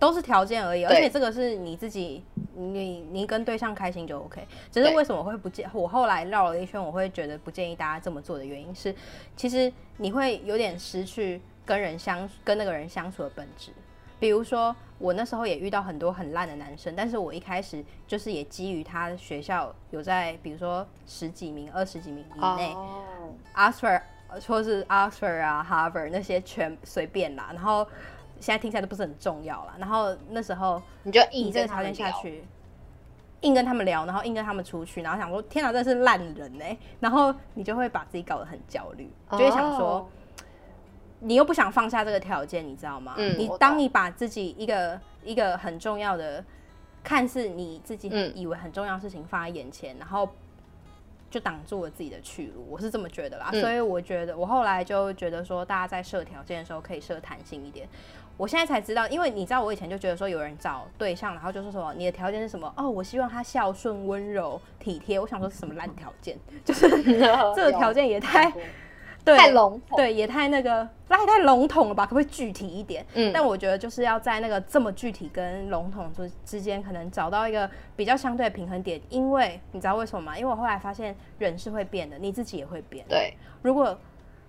[0.00, 4.44] 都是条件而已，而且这个是你自己，你你跟对象开心就 OK。
[4.72, 5.68] 只是为什么会不建？
[5.74, 8.94] 我后来绕了一圈，我会觉得不建议大家这么做的原因是，
[9.36, 13.70] 其实你会有点失去跟人相跟那个人相处的本质。
[14.18, 22.74] 比如说，我那时候也遇到很多很烂的男生，但是我一开始就是也基于他学校有在，比如说十几名、二十几名以内
[23.54, 24.00] ，Oxford
[24.48, 27.86] 或是 Oxford 啊、Harvard 那些全随便啦，然后。
[28.40, 29.74] 现在听起来都不是很重要了。
[29.78, 32.42] 然后那时候你就硬以这个条件下去，
[33.42, 36.64] 硬跟他们聊，然后硬跟他们出去，然后想说天哪，这是烂人呢。
[36.98, 40.10] 然后你就会把自己搞得很焦虑，就会想说，
[41.20, 43.14] 你又不想放下这个条件，你知道吗？
[43.16, 46.44] 你当你把自己一个一个很重要的，
[47.04, 50.28] 看似你自己以为很重要的事情放在眼前，然后
[51.30, 52.66] 就挡住了自己的去路。
[52.68, 53.50] 我是这么觉得啦。
[53.52, 57.88] 所以我觉得我后来就觉得说，大家在设条件的时候可以设弹性一点。
[58.40, 62.72] 我现在才知道，因为你知道，我以前就觉得说有人找对象，然后就说什么你的条件是什么？
[62.74, 65.20] 哦，我希望他孝顺、温柔、体贴。
[65.20, 66.38] 我想说是什么烂条件？
[66.64, 66.88] 就是
[67.54, 68.50] 这个条件也太
[69.22, 72.06] 对太笼统，对，也太那个那也太笼统了吧？
[72.06, 73.04] 可不可以具体一点？
[73.12, 78.98] 嗯，但我觉得就是要在那个这么具体跟笼统之之间，可能找到一个比较相对的平衡点。
[79.10, 80.38] 因为你知道为什么吗？
[80.38, 83.04] 因为我后来发现人是会变的，你自己也会变。
[83.06, 83.98] 对，如果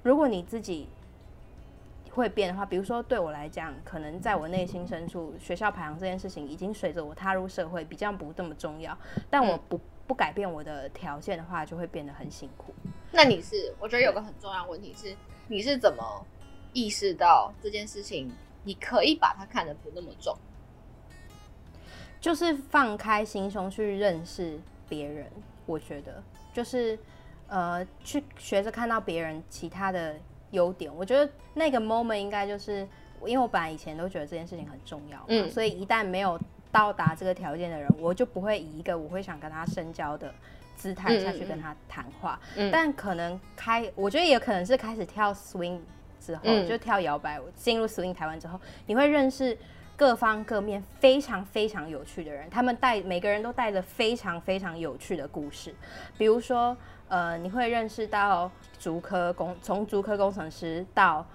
[0.01, 0.88] 如果你自己。
[2.13, 8.97] 会变的话，比如说对我来讲，可能在我内心深处，学校排行这件事情已经随着我踏入社会比较不这么重要。
[9.30, 12.74] 但我不不改变我的条件的话，就会变得很辛苦。
[13.12, 13.74] 那你是？
[13.80, 15.15] 我觉得有个很重要的问题是，
[15.47, 16.26] 你是怎么
[16.74, 18.30] 意识到这件事情？
[18.63, 20.38] 你可以把它看得不那么重，
[22.19, 25.32] 就是放开心胸去认识别人。
[25.65, 26.21] 我觉得
[26.54, 27.00] 就是
[27.47, 30.15] 呃，去学着看到别人其他的。
[30.52, 32.88] 优点，我觉得那个 moment 应该就是，
[33.26, 36.40] 因为我本来以前都觉得这件事情很重要，嗯，所以一旦没有
[36.72, 40.34] 到达这个条件的人，我就不会以一个我会想跟他深交的
[40.76, 42.40] 姿态下去跟他谈话。
[42.56, 45.80] 嗯，但可能开，我觉得也可能是开始跳 swing
[46.20, 49.58] 之后，嗯，就跳摇摆，进入 swing 台湾之后，你会认识
[49.96, 55.74] 各方各面非常非常有趣的人，他们带每个人都带着非常非常有趣的故事，
[56.18, 56.76] 比如说。
[57.12, 61.26] 呃，你会认识到竹科工，从竹科工程师到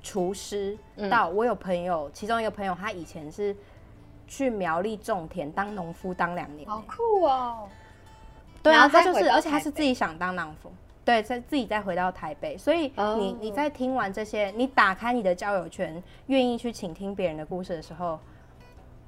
[0.00, 0.78] 厨师，
[1.10, 3.54] 到我有朋友，其中一个朋友，他以前是
[4.28, 7.68] 去苗栗种田当农夫当两年，好酷哦。
[8.62, 10.72] 对啊，他就是，而且他是自己想当农夫，
[11.04, 12.56] 对，再自己再回到台北。
[12.56, 18.20] 所以你你在听完这些，你打开你的交友圈，愿意去倾听别人的故事的时候，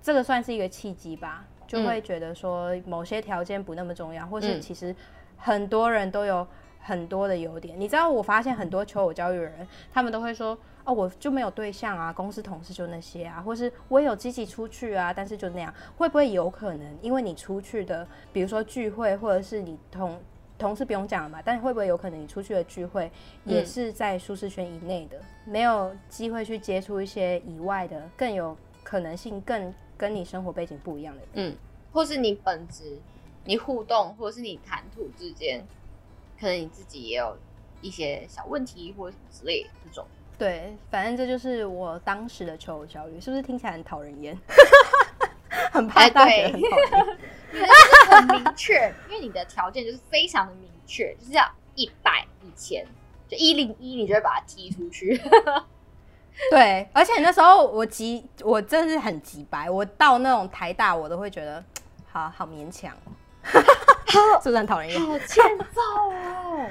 [0.03, 1.45] 这个算是一个契机吧。
[1.69, 4.95] 就会觉得说某些条件不那么重要，或是其实
[5.37, 6.47] 很多人都有
[6.81, 7.79] 很多的优点。
[7.79, 10.57] 你知道，我发现很多求偶教育的人，他们都会说。
[10.87, 20.17] 哦，我就没有对象啊，公司同事就那些啊，或是我也有积极出去啊，但是就那样，会不会有可能，因为你出去的，比如说聚会，或者是你同
[20.57, 23.11] 同事不用讲了嘛，但会不会有可能你出去的聚会
[23.43, 31.57] 也是在舒适圈以内的，嗯、没有机会去接触一些以外的，更有可能性，更跟你生活背景不一样的人，嗯，
[31.93, 32.97] 或是你本质，
[33.47, 35.65] 你互动，或是你谈吐之间，
[36.39, 37.37] 可能你自己也有
[37.81, 40.05] 一些小问题，或者之类的这种。
[40.37, 44.37] 对，反正这就是我当时的求偶焦虑，是不是听起来很讨人厌？
[45.73, 47.19] 很怕大家很讨厌，
[47.55, 47.69] 因为
[48.11, 52.87] 很明确，因为你的条件就是非常的明确，就是要一百一千，
[53.29, 55.21] 就一零一，你就会把它踢出去。
[56.51, 61.65] 对，而且那时候我急，我真的是很急白，我到那种台大，我都会觉得
[62.11, 62.95] 好好勉强，
[64.43, 65.01] 是不是很讨人厌？
[65.01, 66.67] 好欠揍哦！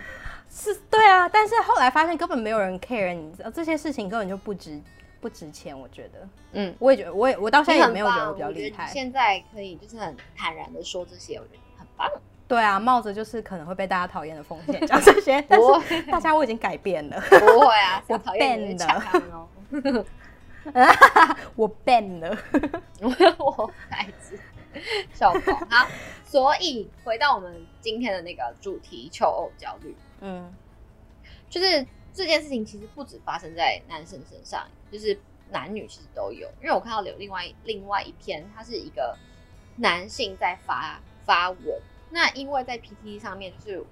[0.50, 4.82] 是，对啊，但是后来发现根本没有人 care，你知道这些事情根本就不值
[5.20, 8.88] 不值钱，我觉得，嗯，我也觉得，我也我到现在也没有觉得我比较厉害。
[8.88, 12.10] 现在可以就是很坦然的说这些，我觉得很棒。
[12.48, 20.06] 对啊，冒着就是可能会被大家讨厌的风险讲这些，但是 大家我已经改变了，不会啊， 我讨厌了，
[21.56, 22.38] 我变了，
[23.38, 24.38] 我孩子，
[25.14, 25.54] 笑爆。
[25.70, 25.88] 好，
[26.36, 29.96] 所以回到我们今天的那个主题，求偶焦虑。
[30.20, 30.54] 嗯，
[31.50, 35.18] 就是这件事情其实不止发生在男生身上，就是
[35.50, 36.46] 男女其实都有。
[36.62, 39.18] 因为我看到有另外另外一篇，它是一个
[39.78, 41.82] 男性在发发文。
[42.10, 43.86] 那因为在 PTT 上面，就是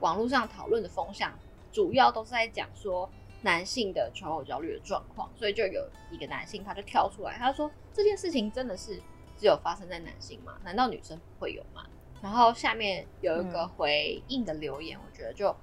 [0.00, 1.32] 网络上讨论的风向，
[1.70, 3.08] 主要都是在讲说
[3.42, 9.00] 男性的求偶焦虑的状况，所以就有一个男性他就跳出来，他说这件事情真的是
[9.36, 10.58] 只有发生在男性吗？
[10.64, 11.84] 难道女生不会有吗？
[12.22, 15.54] 然后下面有一个回应的留言，嗯、我觉得就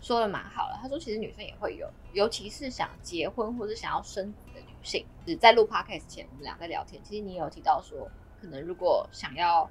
[0.00, 0.78] 说的蛮好了。
[0.80, 5.06] 他说，其实女生也会有，尤其是想结婚或是想要生子的女性。
[5.24, 9.68] 只在录 podcast 前，我们俩在聊天，其实你有提到说，可能如果想要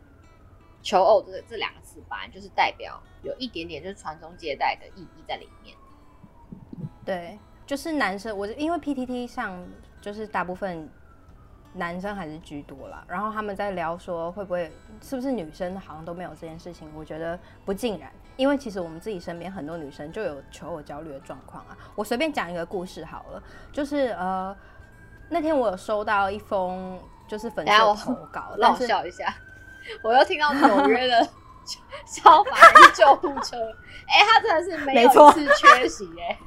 [0.81, 5.77] 求偶这这两个词吧，就是代表有一点点就是传宗接代的意义在里面。
[7.05, 9.63] 对，就是男生，我因为 PTT 上
[10.01, 10.89] 就是大部分。
[11.73, 16.89] 男生还是居多啦，然后他们在聊说会不会是不是女生好像都没有这件事情？
[16.95, 21.77] 我觉得不尽然，因为其实我们自己身边很多女生就有求偶焦虑的状况啊。
[21.95, 24.55] 我随便讲一个故事好了，就是呃
[25.29, 29.33] 那天我有收到一封就是粉丝投稿， 让我笑一下，
[30.03, 31.25] 我又听到纽约的
[32.05, 33.57] 消防与救护车，
[34.07, 36.37] 哎、欸，他真的是没有一次缺席哎、欸。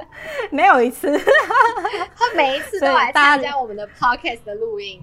[0.50, 1.16] 没有一次，
[2.16, 5.00] 他每一次都来参加我们的 podcast 的录音。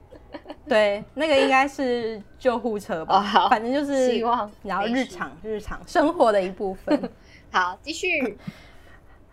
[0.68, 7.10] 对，那个应该是救护车吧，哦、反正就是希望，然后日常日常生活的一部分。
[7.52, 8.36] 好，继续。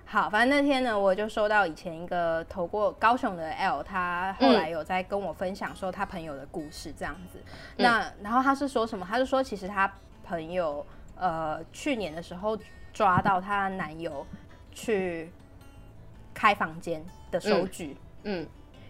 [0.06, 7.40] 好，反正那天呢，我就收到以前一个投过高雄的 L，他后来有在跟我分享说他朋友的故事，这样子。
[7.78, 9.04] 嗯、那然后他是说什么？
[9.10, 9.92] 他是说其实他
[10.24, 12.56] 朋友呃去年的时候
[12.94, 14.26] 抓到她男友。
[14.74, 15.32] 去
[16.34, 18.48] 开房间的收据，嗯，嗯，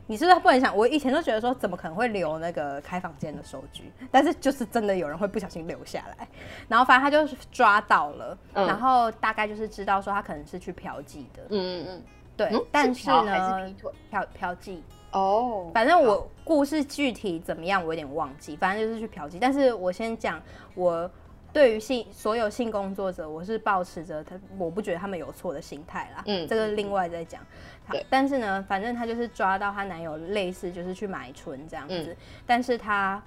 [0.08, 0.76] 你是不是不能想？
[0.76, 3.91] 我以前都觉得说，怎么可能会留那个开房间的收据？
[4.12, 6.28] 但是就是真的有人会不小心留下来，
[6.67, 12.04] 然后反正他就是抓到了，嗯、然后大概就是知道说他可能是去嫖妓的，嗯嗯嗯，
[12.38, 13.76] 对，嗯、但是呢，是
[14.10, 14.80] 嫖嫖妓。
[15.12, 19.38] 哦，反正我故事具体怎么样我有点忘记，反正就是去嫖妓。
[19.39, 20.41] 但是我先讲
[20.76, 21.10] 我。
[21.54, 26.24] 对于性所有性工作者，我是抱持着他，我不觉得他们有错的心态啦。
[26.26, 27.39] 嗯，这个另外再讲。
[27.86, 33.22] 好，但是呢，反正她就是抓到她男友类似就是去买春这样子，嗯、但是她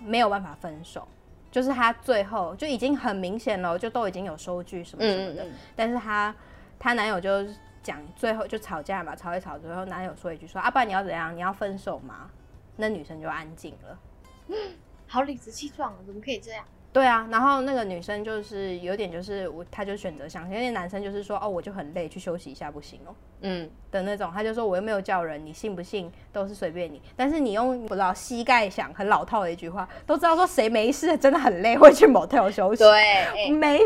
[0.00, 1.06] 没有办法分手，
[1.50, 6.34] 就是她最后就已经很明显了，就都已经有收据什么什么的，嗯嗯嗯，但是她
[6.78, 7.46] 她男友就
[7.82, 11.34] 讲最后就吵架嘛，吵一吵之后，男友说一句说，啊，不然你要怎样？
[11.36, 12.28] 你要分手吗？
[12.76, 13.98] 那女生就安静了。
[14.48, 14.56] 嗯，
[15.06, 16.64] 好理直气壮，怎么可以这样？
[16.92, 33.78] 对啊，然后那个女生就是有点就是我，她就选择相信，因为男生就是说哦，我就很累，去休息一下不行哦，嗯的那种，他就说我又没有叫人，你信不信都是随便你，但是你用不知道膝盖想很老套的一句话，都知道说谁没事真的很累会去 motel 休息，对，没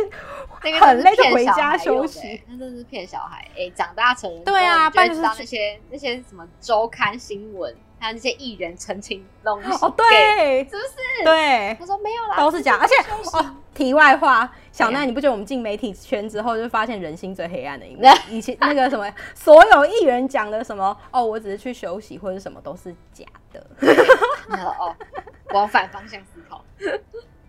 [0.81, 7.75] 很累就回家休息，那真是骗小孩，哎，长大成人对啊，不然就是那些那些什么周刊新闻。
[8.05, 11.25] 还有那些艺人澄清东西哦，对，是不是？
[11.25, 12.77] 对，他说没有啦，都是假。
[12.77, 12.95] 而且
[13.33, 18.15] 哦，题外话，小奈，你不觉得我们进媒体圈之后，就发现人心最黑暗的一面？
[18.29, 23.67] 以前那个什么，所有艺人讲的什么哦，我只是去休息或者什么都是假的。
[24.79, 24.95] 哦，
[25.55, 26.63] 往反方向思考。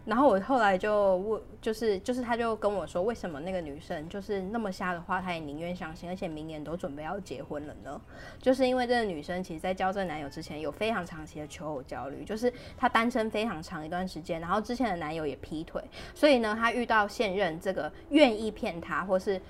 [0.05, 7.99] 然后我后来就问，就是就是他就跟我说，为什么那个女生就是那么瞎的话，她也宁愿相信，而且明年都准备要结婚了呢？
[8.39, 15.81] 就是因为这个女生其实，在交这个男友之前，有非常长期的求偶焦虑，就是她单身非常长一段时间，然后之前的男友也劈腿，
[16.13, 19.41] 所以呢，她遇到现任这个愿意骗她或是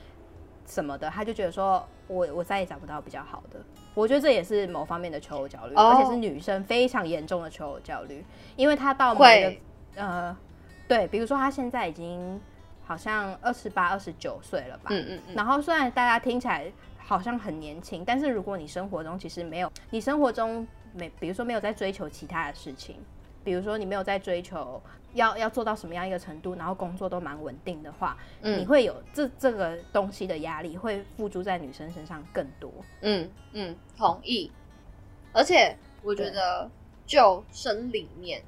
[0.66, 3.60] 什么的，她就觉得说我我再也找不到比较好的。
[3.94, 5.94] 我觉得这也是某方面的求偶焦虑，oh.
[5.94, 8.24] 而且是女生非常严重的求偶焦虑，
[8.56, 9.54] 因为她到某一个
[9.96, 10.36] 呃。
[10.88, 12.40] 对，比如说他现在已经
[12.86, 14.92] 好像二十八、二十九岁了吧？
[14.92, 15.34] 嗯嗯嗯。
[15.34, 22.98] 然后虽然大家听起来好像很年轻，但是如果你生活中其实没有，你生活中没，比如说没有在追求其他的事情，
[23.44, 24.80] 比如说你没有在追求
[25.16, 32.72] 要要做到什么样一个程度，然后工作都蛮稳定的话，嗯，你会有这这个东西的压力会付诸在女生身上更多。
[33.02, 34.52] 嗯嗯，同意。
[35.34, 36.70] 而且我觉得
[37.08, 38.44] 就生理面。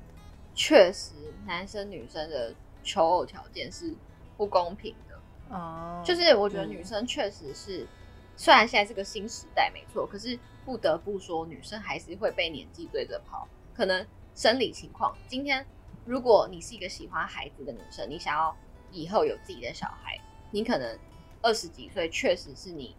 [0.58, 1.14] 确实，
[1.46, 3.94] 男生女生的求偶条件是
[4.36, 5.56] 不公平的。
[5.56, 7.88] 哦，就是我觉得女生确实是，
[8.36, 13.48] 虽然现在是个新时代，没错，可是不得不说，女生还是会被年纪追着跑。
[13.76, 15.64] 可能生理情况，今天
[16.06, 18.58] 如果你是一个喜欢孩子的女生，你想要
[18.92, 20.98] 以后有自己的小孩，你可能
[21.44, 22.96] 二十几岁确实是你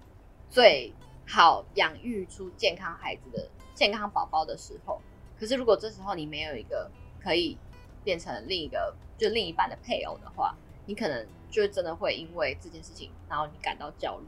[0.49, 0.95] 最
[1.27, 5.03] 好养育出健康孩子的健康宝宝的时候。
[5.39, 6.91] 可是如果这时候你没有一个
[7.23, 7.59] 可以
[8.05, 10.55] 变成另一个，就另一半的配偶的话，
[10.87, 14.27] 你可能就真的会因为这件事情，然后你感到焦虑，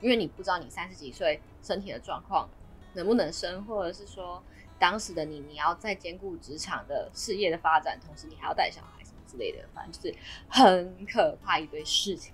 [0.00, 2.48] 因为你不知道你三十几岁身体的状况
[2.94, 4.42] 能不能生，或者是说
[4.78, 10.16] 当时的你，你要在兼顾职场的事业的发展，同时你还要带小孩什么之类的，反正就是
[10.48, 12.32] 很可怕一堆事情。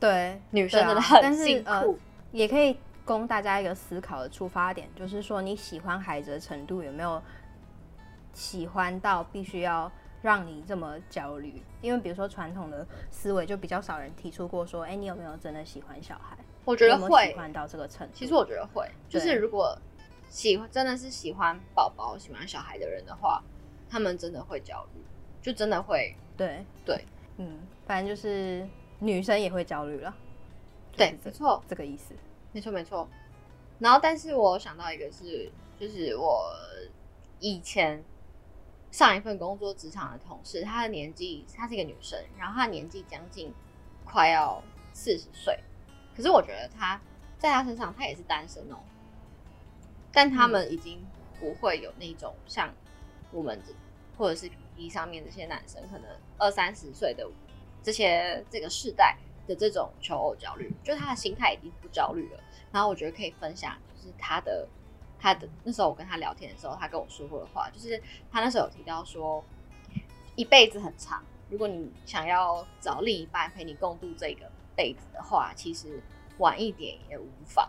[0.00, 1.94] 对，女生真的很辛苦，呃，
[2.32, 7.22] 也可以供大家一个思考的出发点，就是说你喜欢孩子的程度有没有？
[8.34, 16.36] 喜欢到必须要让你这么焦虑，因为比如说传统的思维就比较少人提出过说，哎、欸，你有没有真的喜欢小孩？
[16.64, 18.12] 我觉得会喜欢到这个程度。
[18.14, 19.78] 其实我觉得会，就是如果
[20.30, 23.42] 喜欢真的是喜欢宝宝、喜欢小孩的人的话，
[23.88, 25.00] 他们真的会焦虑，
[25.42, 26.16] 就真的会。
[26.36, 27.04] 对对，
[27.36, 28.66] 嗯，反正就是
[28.98, 30.16] 女生也会焦虑了。
[30.96, 32.14] 对，没错，这个意思。
[32.52, 33.06] 没错没错。
[33.78, 36.50] 然后，但是我想到一个是，就是我
[37.40, 38.02] 以前。
[38.94, 43.52] 上一份工作职场的同事，她的年纪，她是一个女生，然后她年纪将近
[44.04, 45.58] 快要四十岁，
[46.16, 47.00] 可是我觉得她
[47.36, 48.76] 在她身上，她也是单身哦。
[50.12, 51.04] 但他们已经
[51.40, 52.72] 不会有那种像
[53.32, 53.60] 我们
[54.16, 57.28] 或者是 PTT 上面这些男生，可能二三十岁的
[57.82, 62.40] 这些这个世代的这种求偶焦虑，就他的心态已经不焦虑了。
[62.70, 64.68] 然后我觉得可以分享，就是他的。
[65.24, 67.98] 他的那时候，我跟他聊天的时候，他跟我说过的话，就是
[68.30, 69.42] 他那时候有提到说，
[70.36, 76.02] 一辈子很长，如果你想要找另一半陪你共度这个辈子的话，其实
[76.36, 77.66] 晚一点也无妨。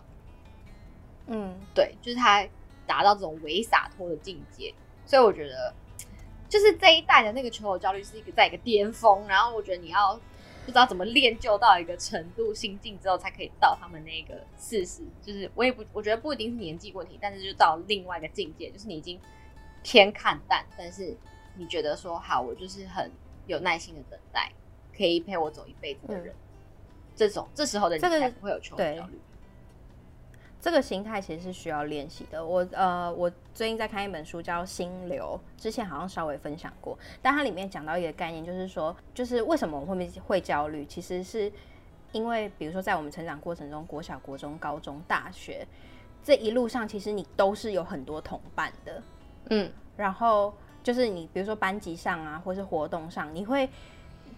[1.27, 2.45] 嗯，对，就是他
[2.85, 5.73] 达到这种伪洒脱的境界，所以我觉得，
[6.49, 10.19] 就是这一代的那个求偶焦虑是一个在一个巅峰，然后我觉得你要。
[10.65, 15.03] 不知道怎么练就到一个程度、心境之后，才可以到他们那个事实。
[15.21, 19.19] 就是我也不，我觉得不一定是年纪问题，但是就到另外一个境界，就是你已经
[19.83, 21.15] 偏看淡，但是
[21.55, 23.11] 你觉得说好，我就是很
[23.45, 24.51] 有耐心的等待，
[24.97, 26.33] 可以陪我走一辈子的人。
[26.33, 26.37] 嗯、
[27.15, 29.19] 这种这时候的你才不会有求偶焦虑。
[30.65, 32.43] 这个心态其实是需要练习的。
[32.43, 41.51] 我呃，我最近在看一本书，叫《心流》，之前好像稍微分享过，但它里面讲到一个概念，就是说，就是为什么我们会会焦虑，其实是
[42.13, 45.67] 因为，比如说在我们成长过程中，国小、国中、高中、大学
[46.23, 49.03] 这一路上，其实你都是有很多同伴的，
[49.51, 50.51] 嗯，然后
[50.81, 53.69] 就是你比如说班级上啊，或是活动上，你会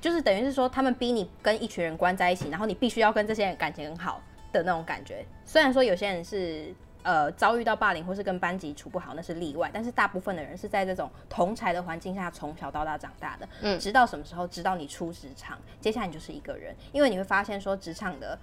[0.02, 4.22] 就是等于是说，他们逼你跟一群人关在一起，然后你必须要跟这些人感情很好。
[4.58, 14.48] 的那种感觉，虽然说有些人是呃遭遇到霸凌或是跟班级处不好，那是例外，但是大部分的人是在这种同才的环境下从小到大长大的，嗯，直到什么时候？
[14.48, 18.38] 直到你出职场，接下来你就是一个人，因为你会发现说职场的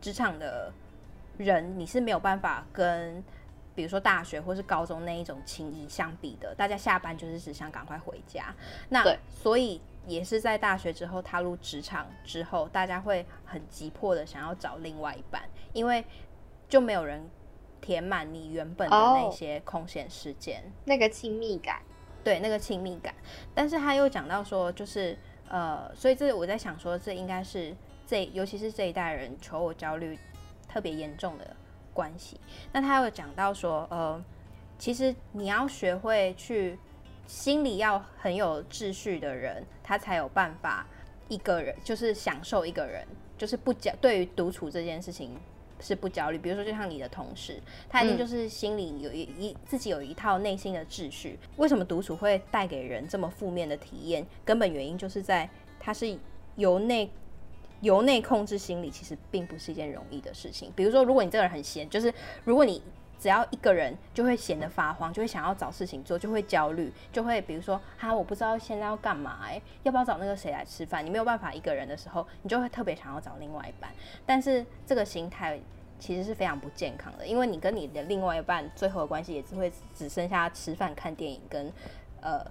[0.00, 0.72] 职场的
[1.36, 3.22] 人你是没有办法跟
[3.76, 8.52] 比如说大学或是高中那一种情谊相比的，大家下班就是只想赶快回家，
[8.88, 9.80] 那对所以。
[10.06, 16.04] 也是在大学之后踏入职场之后，大家会很急迫的想要找另外一半，因为
[16.68, 17.28] 就没有人
[17.80, 21.82] 填满你原本的那些空闲时间，哦，那个亲密感，
[22.22, 23.12] 对，那个亲密感。
[23.52, 25.18] 但是他又讲到说，就是
[25.48, 27.74] 呃，所以这我在想说，这应该是
[28.06, 30.16] 这尤其是这一代人求偶焦虑
[30.68, 31.55] 特别严重的
[31.96, 32.38] 关系。
[32.72, 34.22] 那他有讲到说，呃，
[34.78, 36.78] 其实你要学会去。
[37.28, 40.86] 心里要很有秩序的人，他才有办法
[41.26, 43.04] 一个人就是享受一个人，
[43.36, 45.36] 就是不焦对于独处这件事情
[45.80, 46.38] 是不焦虑。
[46.38, 51.36] 比如说，就像你的同事，他一定就是心里有一一、嗯、自己有一套内心的秩序。
[51.56, 54.24] 为什么独处会带给人这么负面的体验？
[54.44, 56.16] 根本原因就是在他是
[56.54, 57.10] 由内
[57.86, 60.70] 由内控制心理，其实并不是一件容易的事情。
[60.76, 62.12] 比如说，如果你这个人很闲，就是
[62.44, 62.82] 如果你。
[63.18, 71.04] 只要一个人就会闲得发慌，就会想要找事情做，就会焦虑，就会比如说哈，我不知道现在要干嘛哎、要不要找那个谁来吃饭？
[71.04, 73.90] 你没有办法一个人的时候，你就会特别想要找另外一半。
[74.26, 75.58] 但是这个心态
[75.98, 81.72] 其实是非常不健康的，因为你跟你的另外一半最后的关系也只会只剩下吃饭、看电影跟
[82.20, 82.44] 呃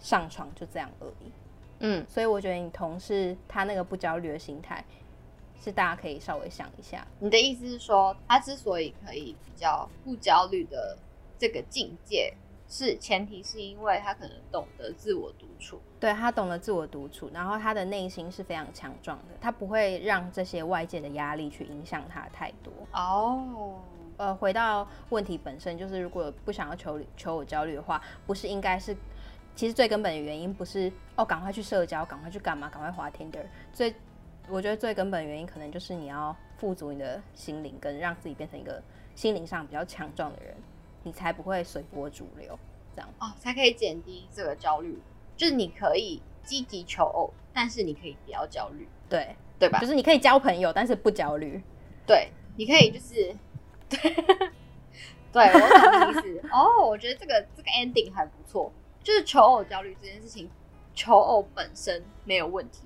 [0.00, 1.30] 上床就这样而已。
[1.80, 4.84] 嗯，所以我觉得你同事他那个不焦虑的心态。
[5.60, 10.96] 是大家可以稍微想一下，你的意思是说，他之所以可以比较不焦虑的
[11.36, 12.32] 这个境界，
[12.68, 22.72] 是前提是因为他可能懂得自我独处，对，他懂得自我独处，然后他的内心是非常强壮的，他不会让这些外界的压力去影响他太多。
[22.92, 23.80] 哦，
[24.16, 28.96] 呃，回到问题本身，就是如果不想要求求我焦虑的话，不是应该是，
[29.58, 33.92] 其实最根本的原因不是哦，赶快去社交，赶快去干嘛，赶快滑 Tinder，最。
[34.48, 38.80] 我觉得最根本的原因，可能就是你要富足你的心灵，跟让自己变成一个
[39.16, 40.54] 心灵上比较强壮的人，
[41.02, 42.56] 你才不会随波逐流，
[42.94, 44.96] 这样哦，才可以减低这个焦虑。
[45.36, 49.80] 就是你可以积极求偶，但是你可以不要焦虑，对对吧？
[49.80, 51.60] 就是你可以交朋友，但是不焦虑。
[52.06, 53.36] 对，你可以就是，
[53.90, 53.98] 对，
[55.32, 56.48] 对我懂你意思。
[56.50, 58.72] 哦，我觉得这个这个 ending 还不错。
[59.08, 60.50] 就是求偶焦虑这件事情，
[60.92, 62.82] 求偶本身没有问题。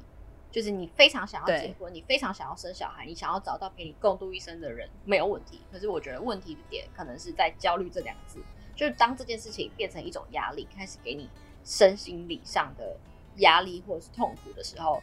[0.53, 5.61] 就是你非常想要结婚，你非常想要生小孩，你想要找到陪你共度一生的人，没有问题。
[5.73, 8.39] 可是我觉得问题的点可能是在焦虑这两个字，
[8.77, 11.29] 就是当这件事情变成一种压力，开始给你
[11.65, 12.97] 身心理上的
[13.39, 15.03] 压力或者是痛苦的时候，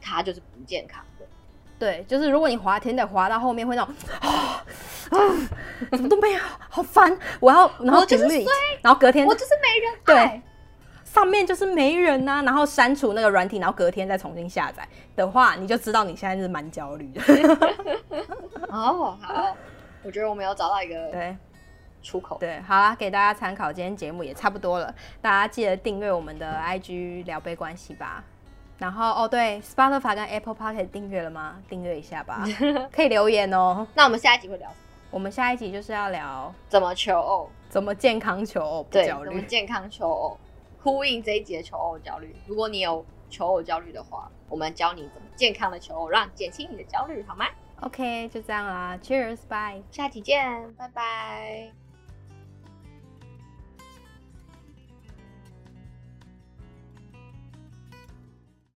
[0.00, 1.26] 它就是不健康的。
[1.80, 4.62] 对，就是如果你滑天的滑到后面会那种啊
[5.08, 5.18] 啊，
[5.90, 8.46] 怎么都没有，好烦，我要然后就是睡，
[8.82, 10.42] 然后隔天我就是没人对。
[11.12, 14.86] 上面就是没人呐、啊，然后删除那个软体，然后隔天再重新下载
[15.16, 17.20] 的话，你就知道你现在是蛮焦虑的。
[18.70, 19.56] 哦，好，
[20.04, 21.36] 我觉得我们有找到一个 对
[22.00, 22.38] 出口。
[22.38, 23.72] 对，好啦，给大家参考。
[23.72, 28.22] 今天节目也差不多了，大家记得订阅我们的 IG 聊杯关系吧。
[28.78, 31.56] 然后哦，对，Spotify 跟 Apple Podcast 订阅了吗？
[31.68, 32.44] 订阅一下吧，
[32.94, 33.84] 可以留言哦。
[33.94, 34.80] 那我们下一集会聊什么？
[35.10, 40.38] 我们下一集就是要聊怎么求偶，怎么健康求偶，不焦虑，怎么健康求偶。
[40.82, 42.34] 呼应这一集的求偶焦虑。
[42.46, 47.46] 如果你有求偶焦虑的话，我们教你怎么健康的求偶，让减轻你的焦虑，好吗
[47.82, 51.89] ？OK，就这样啦，Cheers，bye，下期见，拜拜。